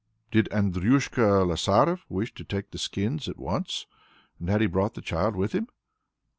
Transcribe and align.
Did 0.31 0.49
Andryushka 0.49 1.45
Lasaref 1.45 2.07
wish 2.09 2.33
to 2.33 2.43
take 2.43 2.71
the 2.71 2.79
skins 2.79 3.29
at 3.29 3.37
once, 3.37 3.85
and 4.39 4.49
had 4.49 4.61
he 4.61 4.65
brought 4.65 4.95
the 4.95 5.01
child 5.03 5.35
with 5.35 5.51
him? 5.51 5.67